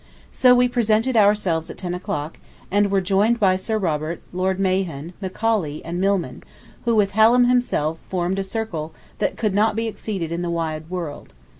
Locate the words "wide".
10.49-10.89